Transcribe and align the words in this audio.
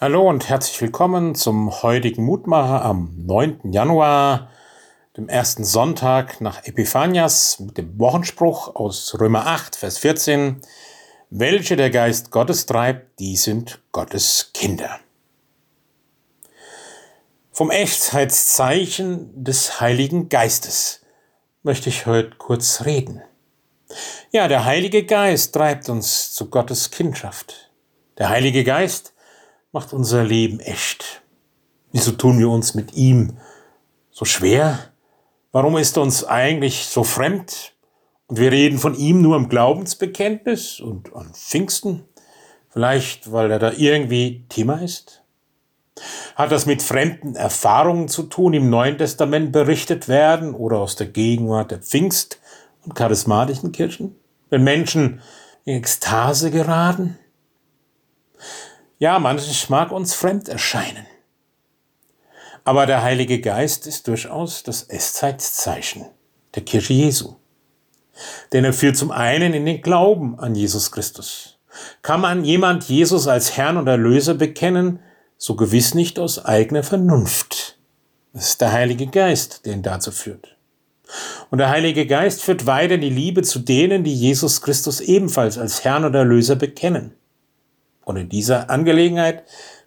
Hallo 0.00 0.28
und 0.28 0.48
herzlich 0.48 0.80
willkommen 0.80 1.36
zum 1.36 1.70
heutigen 1.84 2.24
Mutmacher 2.24 2.84
am 2.84 3.14
9. 3.26 3.70
Januar, 3.70 4.50
dem 5.16 5.28
ersten 5.28 5.62
Sonntag 5.62 6.40
nach 6.40 6.64
Epiphanias 6.64 7.60
mit 7.60 7.78
dem 7.78 7.96
Wochenspruch 8.00 8.74
aus 8.74 9.16
Römer 9.20 9.46
8, 9.46 9.76
Vers 9.76 9.98
14. 9.98 10.60
Welche 11.30 11.76
der 11.76 11.90
Geist 11.90 12.32
Gottes 12.32 12.66
treibt, 12.66 13.20
die 13.20 13.36
sind 13.36 13.82
Gottes 13.92 14.50
Kinder. 14.52 14.98
Vom 17.52 17.70
Echtheitszeichen 17.70 19.44
des 19.44 19.80
Heiligen 19.80 20.28
Geistes 20.28 21.02
möchte 21.62 21.88
ich 21.88 22.06
heute 22.06 22.36
kurz 22.36 22.84
reden. 22.84 23.22
Ja, 24.32 24.48
der 24.48 24.64
Heilige 24.64 25.04
Geist 25.04 25.54
treibt 25.54 25.88
uns 25.88 26.32
zu 26.32 26.50
Gottes 26.50 26.90
Kindschaft. 26.90 27.70
Der 28.18 28.28
Heilige 28.28 28.64
Geist 28.64 29.13
macht 29.74 29.92
unser 29.92 30.22
Leben 30.22 30.60
echt. 30.60 31.22
Wieso 31.92 32.12
tun 32.12 32.38
wir 32.38 32.48
uns 32.48 32.74
mit 32.74 32.94
ihm 32.94 33.38
so 34.10 34.24
schwer? 34.24 34.78
Warum 35.50 35.76
ist 35.76 35.96
er 35.96 36.04
uns 36.04 36.24
eigentlich 36.24 36.86
so 36.86 37.02
fremd? 37.02 37.72
Und 38.28 38.38
wir 38.38 38.52
reden 38.52 38.78
von 38.78 38.94
ihm 38.94 39.20
nur 39.20 39.36
im 39.36 39.48
Glaubensbekenntnis 39.48 40.80
und 40.80 41.14
an 41.14 41.34
Pfingsten? 41.34 42.04
Vielleicht, 42.70 43.32
weil 43.32 43.50
er 43.50 43.58
da 43.58 43.72
irgendwie 43.72 44.46
Thema 44.48 44.80
ist? 44.80 45.22
Hat 46.36 46.52
das 46.52 46.66
mit 46.66 46.80
fremden 46.80 47.34
Erfahrungen 47.34 48.08
zu 48.08 48.24
tun, 48.24 48.54
im 48.54 48.70
Neuen 48.70 48.96
Testament 48.96 49.50
berichtet 49.52 50.08
werden 50.08 50.54
oder 50.54 50.78
aus 50.78 50.96
der 50.96 51.08
Gegenwart 51.08 51.72
der 51.72 51.82
Pfingst- 51.82 52.40
und 52.84 52.94
charismatischen 52.94 53.72
Kirchen? 53.72 54.14
Wenn 54.50 54.62
Menschen 54.62 55.20
in 55.64 55.78
Ekstase 55.78 56.52
geraten? 56.52 57.18
Ja, 59.04 59.18
manches 59.18 59.68
mag 59.68 59.92
uns 59.92 60.14
fremd 60.14 60.48
erscheinen. 60.48 61.06
Aber 62.64 62.86
der 62.86 63.02
Heilige 63.02 63.38
Geist 63.38 63.86
ist 63.86 64.08
durchaus 64.08 64.62
das 64.62 64.84
Esszeitzeichen 64.84 66.06
der 66.54 66.64
Kirche 66.64 66.94
Jesu. 66.94 67.34
Denn 68.54 68.64
er 68.64 68.72
führt 68.72 68.96
zum 68.96 69.10
einen 69.10 69.52
in 69.52 69.66
den 69.66 69.82
Glauben 69.82 70.40
an 70.40 70.54
Jesus 70.54 70.90
Christus. 70.90 71.58
Kann 72.00 72.22
man 72.22 72.46
jemand 72.46 72.84
Jesus 72.84 73.28
als 73.28 73.58
Herrn 73.58 73.76
und 73.76 73.88
Erlöser 73.88 74.32
bekennen, 74.32 75.00
so 75.36 75.54
gewiss 75.54 75.92
nicht 75.92 76.18
aus 76.18 76.42
eigener 76.42 76.82
Vernunft. 76.82 77.76
Es 78.32 78.48
ist 78.48 78.62
der 78.62 78.72
Heilige 78.72 79.08
Geist, 79.08 79.66
der 79.66 79.74
ihn 79.74 79.82
dazu 79.82 80.12
führt. 80.12 80.56
Und 81.50 81.58
der 81.58 81.68
Heilige 81.68 82.06
Geist 82.06 82.40
führt 82.40 82.64
weiter 82.64 82.96
die 82.96 83.10
Liebe 83.10 83.42
zu 83.42 83.58
denen, 83.58 84.02
die 84.02 84.14
Jesus 84.14 84.62
Christus 84.62 85.02
ebenfalls 85.02 85.58
als 85.58 85.84
Herrn 85.84 86.06
und 86.06 86.14
Erlöser 86.14 86.56
bekennen. 86.56 87.14
Und 88.04 88.16
in 88.16 88.28
dieser 88.28 88.70
Angelegenheit, 88.70 89.44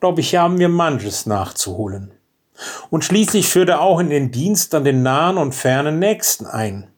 glaube 0.00 0.20
ich, 0.20 0.36
haben 0.36 0.58
wir 0.58 0.68
manches 0.68 1.26
nachzuholen. 1.26 2.12
Und 2.90 3.04
schließlich 3.04 3.48
führt 3.48 3.68
er 3.68 3.80
auch 3.80 4.00
in 4.00 4.10
den 4.10 4.30
Dienst 4.30 4.74
an 4.74 4.84
den 4.84 5.02
nahen 5.02 5.38
und 5.38 5.54
fernen 5.54 5.98
Nächsten 5.98 6.46
ein. 6.46 6.88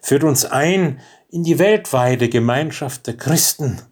Führt 0.00 0.24
uns 0.24 0.44
ein 0.44 1.00
in 1.30 1.44
die 1.44 1.58
weltweite 1.58 2.28
Gemeinschaft 2.28 3.06
der 3.06 3.16
Christen, 3.16 3.82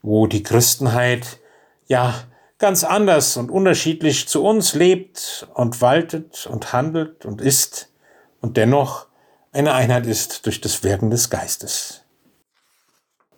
wo 0.00 0.26
die 0.26 0.42
Christenheit 0.42 1.38
ja 1.86 2.14
ganz 2.58 2.84
anders 2.84 3.36
und 3.36 3.50
unterschiedlich 3.50 4.28
zu 4.28 4.44
uns 4.44 4.74
lebt 4.74 5.48
und 5.54 5.80
waltet 5.80 6.46
und 6.46 6.72
handelt 6.72 7.26
und 7.26 7.40
ist 7.40 7.92
und 8.40 8.56
dennoch 8.56 9.06
eine 9.52 9.74
Einheit 9.74 10.06
ist 10.06 10.46
durch 10.46 10.60
das 10.60 10.82
Wirken 10.82 11.10
des 11.10 11.28
Geistes. 11.28 12.02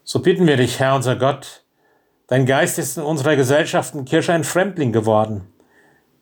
So 0.05 0.21
bitten 0.21 0.47
wir 0.47 0.57
dich, 0.57 0.79
Herr 0.79 0.95
unser 0.95 1.17
Gott, 1.17 1.64
Dein 2.27 2.47
Geist 2.47 2.79
ist 2.79 2.97
in 2.97 3.03
unserer 3.03 3.37
Gesellschaft 3.37 3.95
und 3.95 4.09
Kirche 4.09 4.33
ein 4.33 4.45
Fremdling 4.45 4.93
geworden. 4.93 5.47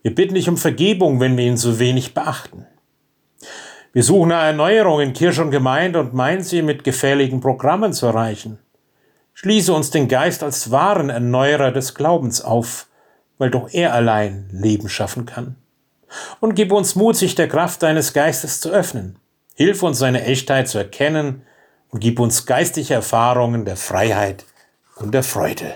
Wir 0.01 0.13
bitten 0.13 0.33
dich 0.33 0.49
um 0.49 0.57
Vergebung, 0.57 1.21
wenn 1.21 1.37
wir 1.37 1.45
ihn 1.45 1.55
so 1.55 1.79
wenig 1.79 2.13
beachten. 2.13 2.67
Wir 3.93 4.03
suchen 4.03 4.33
eine 4.33 4.47
Erneuerung 4.47 4.99
in 4.99 5.13
Kirche 5.13 5.41
und 5.41 5.51
Gemeinde 5.51 5.99
und 5.99 6.13
meinen 6.13 6.43
sie 6.43 6.61
mit 6.61 6.83
gefährlichen 6.83 7.39
Programmen 7.39 7.93
zu 7.93 8.07
erreichen. 8.07 8.59
Schließe 9.33 9.73
uns 9.73 9.91
den 9.91 10.09
Geist 10.09 10.43
als 10.43 10.71
wahren 10.71 11.09
Erneuerer 11.09 11.71
des 11.71 11.95
Glaubens 11.95 12.41
auf, 12.41 12.87
weil 13.37 13.49
doch 13.49 13.69
er 13.71 13.93
allein 13.93 14.49
Leben 14.51 14.89
schaffen 14.89 15.25
kann. 15.25 15.55
Und 16.41 16.55
gib 16.55 16.71
uns 16.71 16.95
Mut, 16.95 17.15
sich 17.15 17.35
der 17.35 17.47
Kraft 17.47 17.81
deines 17.81 18.13
Geistes 18.13 18.59
zu 18.59 18.69
öffnen. 18.69 19.17
Hilf 19.55 19.83
uns, 19.83 19.99
seine 19.99 20.23
Echtheit 20.25 20.67
zu 20.67 20.79
erkennen 20.79 21.43
und 21.89 21.99
gib 21.99 22.19
uns 22.19 22.45
geistige 22.45 22.93
Erfahrungen 22.93 23.63
der 23.63 23.77
Freiheit 23.77 24.45
und 24.95 25.13
der 25.13 25.23
Freude. 25.23 25.75